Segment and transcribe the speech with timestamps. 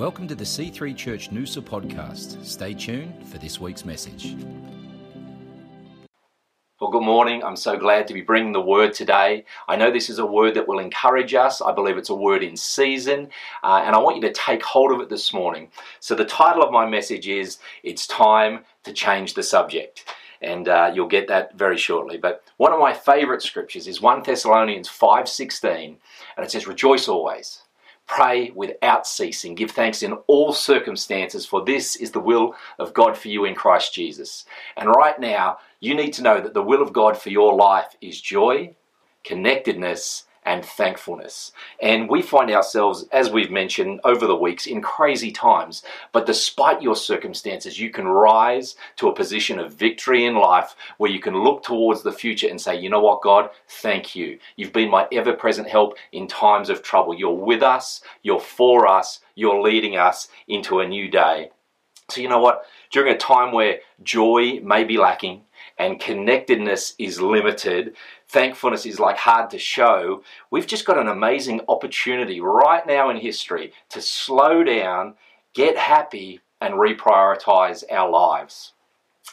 [0.00, 2.42] Welcome to the C3 Church Noosa podcast.
[2.42, 4.34] Stay tuned for this week's message.
[6.80, 7.44] Well, good morning.
[7.44, 9.44] I'm so glad to be bringing the word today.
[9.68, 11.60] I know this is a word that will encourage us.
[11.60, 13.28] I believe it's a word in season,
[13.62, 15.70] uh, and I want you to take hold of it this morning.
[15.98, 20.06] So, the title of my message is It's Time to Change the Subject.
[20.40, 22.16] And uh, you'll get that very shortly.
[22.16, 25.98] But one of my favorite scriptures is 1 Thessalonians 5:16,
[26.38, 27.64] and it says, "Rejoice always."
[28.12, 29.54] Pray without ceasing.
[29.54, 33.54] Give thanks in all circumstances, for this is the will of God for you in
[33.54, 34.44] Christ Jesus.
[34.76, 37.94] And right now, you need to know that the will of God for your life
[38.00, 38.74] is joy,
[39.22, 41.52] connectedness, and thankfulness.
[41.80, 45.82] And we find ourselves, as we've mentioned over the weeks, in crazy times.
[46.12, 51.10] But despite your circumstances, you can rise to a position of victory in life where
[51.10, 54.38] you can look towards the future and say, you know what, God, thank you.
[54.56, 57.14] You've been my ever present help in times of trouble.
[57.14, 61.50] You're with us, you're for us, you're leading us into a new day.
[62.10, 62.64] So, you know what?
[62.90, 65.42] During a time where joy may be lacking,
[65.80, 67.96] and connectedness is limited,
[68.28, 73.16] thankfulness is like hard to show, we've just got an amazing opportunity right now in
[73.16, 75.14] history to slow down,
[75.54, 78.74] get happy, and reprioritize our lives.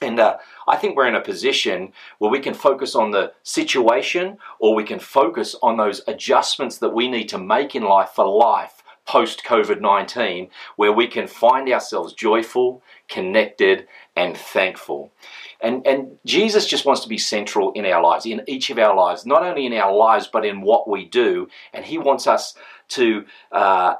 [0.00, 0.36] And uh,
[0.68, 4.84] I think we're in a position where we can focus on the situation or we
[4.84, 9.44] can focus on those adjustments that we need to make in life for life post
[9.44, 15.12] COVID 19, where we can find ourselves joyful, connected, and thankful.
[15.60, 18.94] And, and Jesus just wants to be central in our lives, in each of our
[18.94, 21.48] lives, not only in our lives, but in what we do.
[21.72, 22.54] And He wants us
[22.88, 23.94] to uh,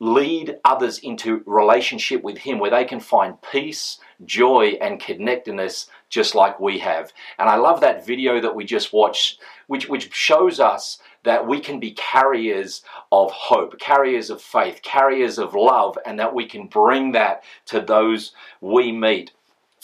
[0.00, 6.34] lead others into relationship with Him where they can find peace, joy, and connectedness just
[6.34, 7.12] like we have.
[7.38, 10.98] And I love that video that we just watched, which, which shows us
[11.28, 16.34] that we can be carriers of hope, carriers of faith, carriers of love, and that
[16.34, 19.30] we can bring that to those we meet.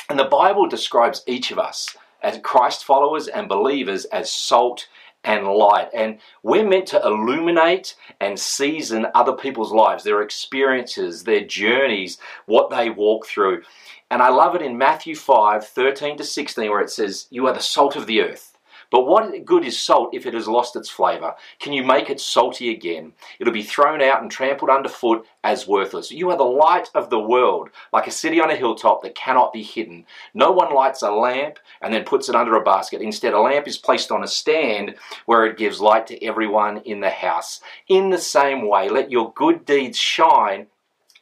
[0.08, 4.88] And the Bible describes each of us as Christ followers and believers as salt
[5.22, 5.90] and light.
[5.92, 12.70] And we're meant to illuminate and season other people's lives, their experiences, their journeys, what
[12.70, 13.64] they walk through.
[14.10, 17.52] And I love it in Matthew 5 13 to 16, where it says, You are
[17.54, 18.53] the salt of the earth.
[18.90, 21.34] But what good is salt if it has lost its flavour?
[21.60, 23.12] Can you make it salty again?
[23.38, 26.10] It'll be thrown out and trampled underfoot as worthless.
[26.10, 29.52] You are the light of the world, like a city on a hilltop that cannot
[29.52, 30.06] be hidden.
[30.32, 33.02] No one lights a lamp and then puts it under a basket.
[33.02, 34.94] Instead, a lamp is placed on a stand
[35.26, 37.60] where it gives light to everyone in the house.
[37.88, 40.66] In the same way, let your good deeds shine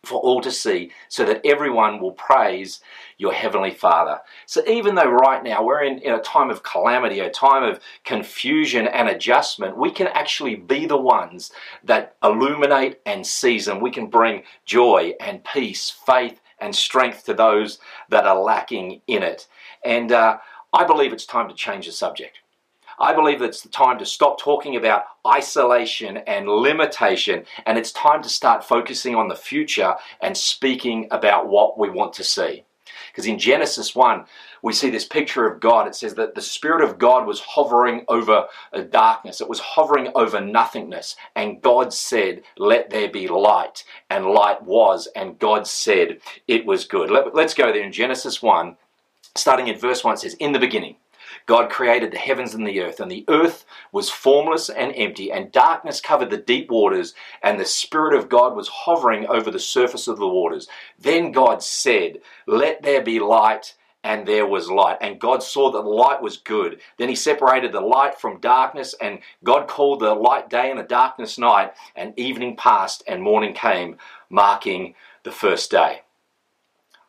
[0.04, 2.80] for all to see, so that everyone will praise
[3.18, 4.20] your Heavenly Father.
[4.46, 7.80] So, even though right now we're in, in, a time of calamity, a time of
[8.04, 11.52] confusion and adjustment, we can actually be the ones
[11.84, 13.80] that illuminate and season.
[13.80, 17.78] We can bring joy and peace, faith and strength to those
[18.08, 19.48] that are lacking in it.
[19.84, 20.38] And uh,
[20.72, 22.38] I believe it's time to change the subject.
[22.98, 28.22] I believe it's the time to stop talking about isolation and limitation, and it's time
[28.22, 32.64] to start focusing on the future and speaking about what we want to see.
[33.12, 34.24] Because in Genesis 1,
[34.62, 35.86] we see this picture of God.
[35.86, 38.46] It says that the Spirit of God was hovering over
[38.90, 41.14] darkness, it was hovering over nothingness.
[41.36, 43.84] And God said, Let there be light.
[44.08, 46.18] And light was, and God said,
[46.48, 47.10] It was good.
[47.10, 48.76] Let, us go there in Genesis 1,
[49.36, 50.96] starting at verse 1, it says, In the beginning.
[51.46, 55.52] God created the heavens and the earth, and the earth was formless and empty, and
[55.52, 60.08] darkness covered the deep waters, and the Spirit of God was hovering over the surface
[60.08, 60.68] of the waters.
[60.98, 63.74] Then God said, Let there be light.
[64.04, 64.98] And there was light.
[65.00, 66.80] And God saw that the light was good.
[66.98, 70.82] Then he separated the light from darkness, and God called the light day and the
[70.82, 71.74] darkness night.
[71.94, 73.98] And evening passed, and morning came,
[74.28, 76.00] marking the first day.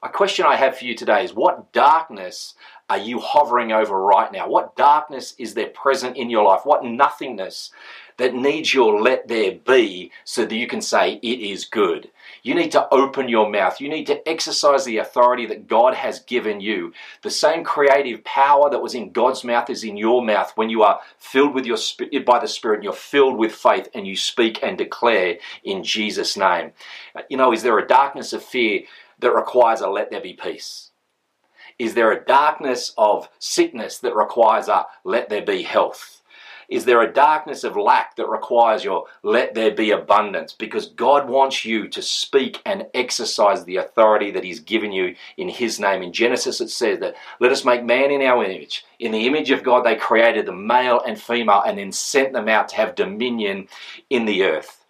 [0.04, 2.56] A question I have for you today is what darkness
[2.90, 4.50] are you hovering over right now?
[4.50, 6.66] What darkness is there present in your life?
[6.66, 7.72] What nothingness
[8.18, 12.12] that needs your let there be so that you can say it is good?
[12.44, 13.80] You need to open your mouth.
[13.80, 16.92] You need to exercise the authority that God has given you.
[17.22, 20.84] The same creative power that was in God's mouth is in your mouth when you
[20.84, 21.78] are filled with your
[22.26, 26.36] by the Spirit and you're filled with faith and you speak and declare in Jesus'
[26.36, 26.74] name.
[27.30, 28.82] You know, is there a darkness of fear
[29.24, 30.92] that requires a let there be peace?
[31.80, 36.22] Is there a darkness of sickness that requires a let there be health?
[36.70, 40.54] Is there a darkness of lack that requires your let there be abundance?
[40.54, 45.50] Because God wants you to speak and exercise the authority that He's given you in
[45.50, 46.02] His name.
[46.02, 48.86] In Genesis, it says that let us make man in our image.
[49.00, 52.48] In the image of God, they created the male and female and then sent them
[52.48, 53.68] out to have dominion
[54.10, 54.84] in the earth.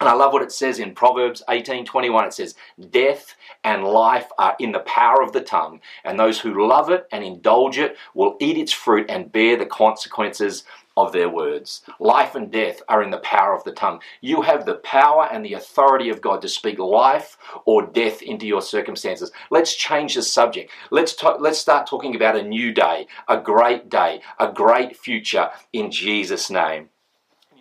[0.00, 2.56] And I love what it says in Proverbs 18:21 it says
[2.90, 7.06] death and life are in the power of the tongue and those who love it
[7.12, 10.64] and indulge it will eat its fruit and bear the consequences
[10.96, 11.82] of their words.
[11.98, 14.00] Life and death are in the power of the tongue.
[14.20, 18.46] You have the power and the authority of God to speak life or death into
[18.46, 19.30] your circumstances.
[19.50, 20.70] Let's change the subject.
[20.90, 25.50] Let's talk, let's start talking about a new day, a great day, a great future
[25.72, 26.90] in Jesus name.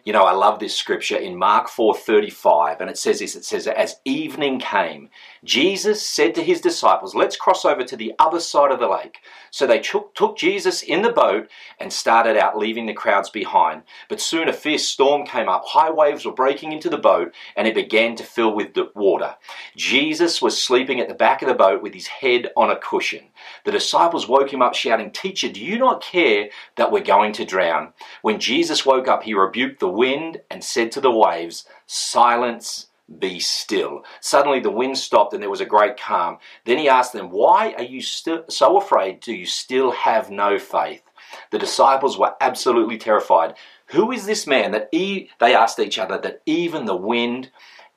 [0.03, 3.67] You know, I love this scripture in Mark 4:35 and it says this it says
[3.67, 5.09] as evening came
[5.43, 9.21] Jesus said to his disciples, Let's cross over to the other side of the lake.
[9.49, 11.49] So they took, took, Jesus in the boat
[11.79, 13.81] and started out, leaving the crowds behind.
[14.07, 15.63] But soon a fierce storm came up.
[15.65, 19.35] High waves were breaking into the boat, and it began to fill with water.
[19.75, 23.25] Jesus was sleeping at the back of the boat with his head on a cushion.
[23.65, 27.45] The disciples woke him up, shouting, Teacher, do you not care that we're going to
[27.45, 27.93] drown?
[28.21, 32.87] When Jesus woke up, he rebuked the wind and said to the waves, Silence
[33.19, 34.03] be still.
[34.19, 36.37] Suddenly the wind stopped and there was a great calm.
[36.65, 39.19] Then he asked them, Why are you still so afraid?
[39.19, 41.03] Do you still have no faith?
[41.51, 43.55] The disciples were absolutely terrified.
[43.87, 47.51] Who is this man that e-, they asked each other that even the wind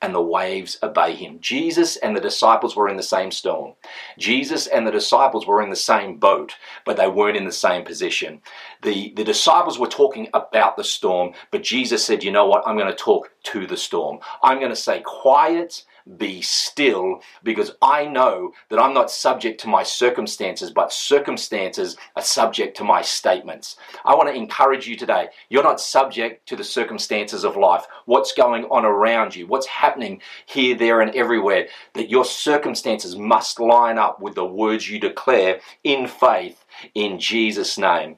[0.04, 1.38] and the waves obey him.
[1.40, 3.72] Jesus and the disciples were in the same storm.
[4.18, 6.52] Jesus and the disciples were in the same boat,
[6.84, 8.42] but they weren't in the same position.
[8.82, 12.62] The, the disciples were talking about the storm, but Jesus said, You know what?
[12.66, 14.18] I'm going to talk to the storm.
[14.42, 15.84] I'm going to say, Quiet
[16.18, 22.22] be still because I know that I'm not subject to my circumstances, but circumstances are
[22.22, 23.76] subject to my statements.
[24.04, 25.28] I want to encourage you today.
[25.48, 30.20] You're not subject to the circumstances of life, what's going on around you, what's happening
[30.46, 31.68] here, there, and everywhere.
[31.94, 36.64] That your circumstances must line up with the words you declare in faith
[36.94, 38.16] in Jesus' name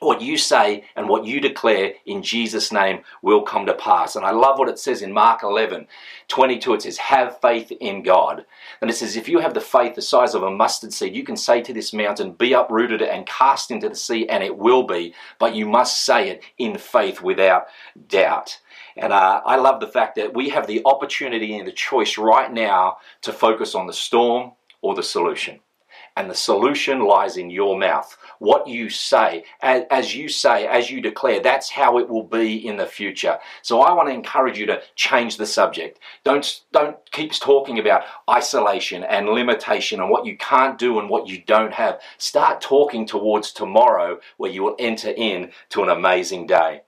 [0.00, 4.16] what you say and what you declare in Jesus' name will come to pass.
[4.16, 5.86] And I love what it says in Mark 11
[6.28, 6.74] 22.
[6.74, 8.44] It says, Have faith in God.
[8.80, 11.24] And it says, If you have the faith the size of a mustard seed, you
[11.24, 14.82] can say to this mountain, Be uprooted and cast into the sea, and it will
[14.82, 15.14] be.
[15.38, 17.66] But you must say it in faith without
[18.08, 18.60] doubt.
[18.96, 22.50] And uh, I love the fact that we have the opportunity and the choice right
[22.52, 25.60] now to focus on the storm or the solution
[26.16, 28.16] and the solution lies in your mouth.
[28.38, 32.76] What you say, as, you say, as you declare, that's how it will be in
[32.76, 33.38] the future.
[33.62, 35.98] So I want to encourage you to change the subject.
[36.24, 41.28] Don't, don't keep talking about isolation and limitation and what you can't do and what
[41.28, 42.00] you don't have.
[42.18, 46.82] Start talking towards tomorrow where you will enter in to an amazing day.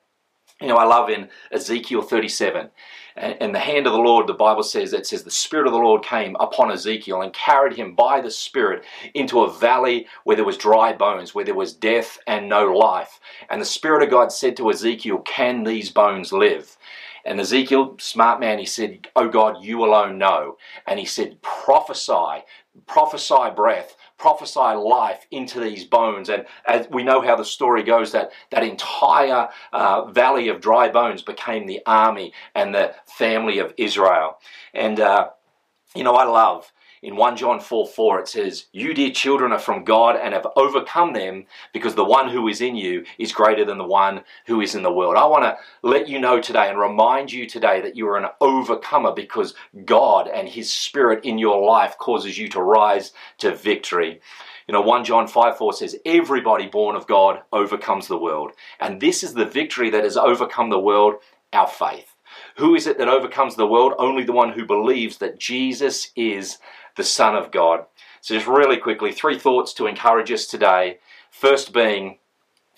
[0.60, 2.68] You know, I love in Ezekiel 37,
[3.16, 5.78] and the hand of the Lord, the Bible says, it says, the Spirit of the
[5.78, 8.84] Lord came upon Ezekiel and carried him by the Spirit
[9.14, 13.20] into a valley where there was dry bones, where there was death and no life.
[13.48, 16.76] And the Spirit of God said to Ezekiel, Can these bones live?
[17.28, 20.56] And Ezekiel, smart man, he said, Oh God, you alone know.
[20.86, 22.44] And he said, Prophesy,
[22.86, 26.28] prophesy breath prophesy life into these bones.
[26.28, 30.88] And as we know how the story goes, that that entire uh, valley of dry
[30.88, 34.38] bones became the army and the family of Israel.
[34.74, 35.30] And uh,
[35.94, 36.70] you know, I love
[37.02, 40.46] in 1 John 4 4, it says, You, dear children, are from God and have
[40.56, 44.60] overcome them because the one who is in you is greater than the one who
[44.60, 45.16] is in the world.
[45.16, 48.30] I want to let you know today and remind you today that you are an
[48.40, 54.20] overcomer because God and His Spirit in your life causes you to rise to victory.
[54.66, 58.52] You know, 1 John 5 4 says, Everybody born of God overcomes the world.
[58.80, 61.14] And this is the victory that has overcome the world,
[61.52, 62.14] our faith.
[62.58, 63.94] Who is it that overcomes the world?
[63.98, 66.58] Only the one who believes that Jesus is
[66.96, 67.86] the Son of God.
[68.20, 70.98] So, just really quickly, three thoughts to encourage us today.
[71.30, 72.18] First being,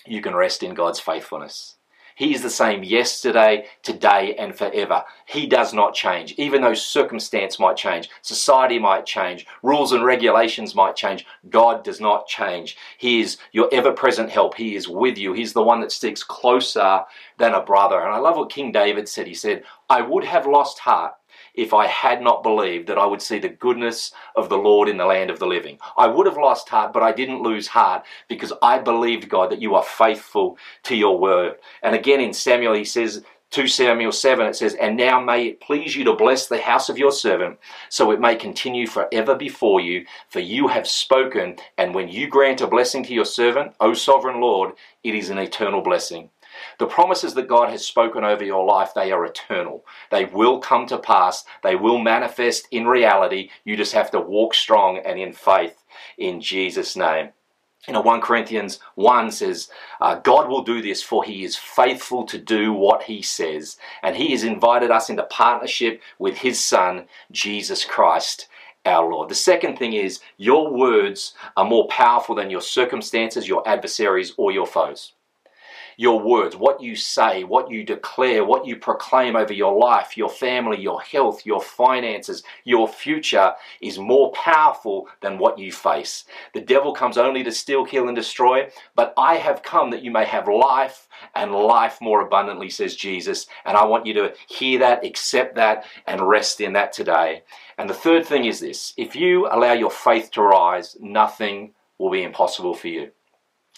[0.05, 1.77] you can rest in God's faithfulness.
[2.21, 5.05] He is the same yesterday, today, and forever.
[5.25, 6.35] He does not change.
[6.37, 11.99] Even though circumstance might change, society might change, rules and regulations might change, God does
[11.99, 12.77] not change.
[12.99, 14.55] He is your ever present help.
[14.55, 15.33] He is with you.
[15.33, 17.05] He's the one that sticks closer
[17.39, 17.99] than a brother.
[17.99, 19.27] And I love what King David said.
[19.27, 21.15] He said, I would have lost heart
[21.55, 24.99] if I had not believed that I would see the goodness of the Lord in
[24.99, 25.79] the land of the living.
[25.97, 29.63] I would have lost heart, but I didn't lose heart because I believed, God, that
[29.63, 31.57] you are faithful to your word.
[31.83, 35.61] And again in Samuel, he says, 2 Samuel 7, it says, And now may it
[35.61, 39.81] please you to bless the house of your servant, so it may continue forever before
[39.81, 43.95] you, for you have spoken, and when you grant a blessing to your servant, O
[43.95, 46.31] sovereign Lord, it is an eternal blessing.
[46.79, 49.85] The promises that God has spoken over your life, they are eternal.
[50.11, 51.45] They will come to pass.
[51.63, 53.51] They will manifest in reality.
[53.65, 55.83] You just have to walk strong and in faith
[56.19, 57.31] in Jesus' name.
[57.87, 59.69] you know, 1 Corinthians 1 says,
[60.01, 63.77] uh, God will do this for he is faithful to do what he says.
[64.03, 68.49] And he has invited us into partnership with his son, Jesus Christ,
[68.85, 69.29] our Lord.
[69.29, 74.53] The second thing is, your words are more powerful than your circumstances, your adversaries, or
[74.53, 75.13] your foes
[76.01, 80.31] your words, what you say, what you declare, what you proclaim over your life, your
[80.31, 83.53] family, your health, your finances, your future
[83.83, 86.25] is more powerful than what you face.
[86.55, 90.11] The devil comes only to steal, kill, and destroy, but I have come that you
[90.11, 93.47] may have life and life more abundantly, says Jesus.
[93.67, 97.43] And I want you to hear that, accept that, and rest in that today.
[97.77, 102.11] And the third thing is this if you allow your faith to rise, nothing will
[102.11, 103.11] be impossible for you.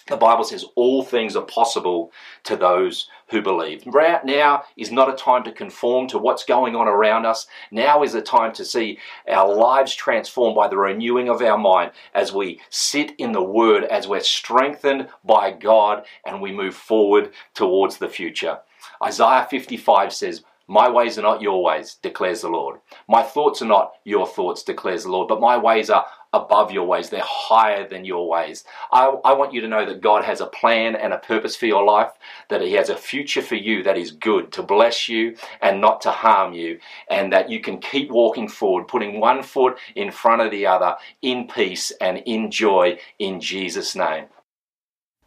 [0.08, 2.12] The Bible says all things are possible
[2.44, 3.82] to those who believe.
[3.86, 7.46] Right Now is not a time to conform to what's going on around us.
[7.70, 11.92] Now is a time to see our lives transformed by the renewing of our mind
[12.14, 17.32] as we sit in the Word, as we're strengthened by God, and we move forward
[17.54, 18.58] towards the future.
[19.02, 20.42] Isaiah 55 says,
[20.72, 22.80] my ways are not your ways, declares the Lord.
[23.06, 26.86] My thoughts are not your thoughts, declares the Lord, but my ways are above your
[26.86, 27.10] ways.
[27.10, 28.64] They're higher than your ways.
[28.90, 31.66] I, I, want you to know that God has a plan and a purpose for
[31.66, 32.12] your life,
[32.48, 36.00] that He has a future for you that is good, to bless you and not
[36.00, 36.78] to harm you,
[37.10, 40.96] and that you can keep walking forward, putting one foot in front of the other
[41.20, 44.24] in peace and in joy in Jesus' name.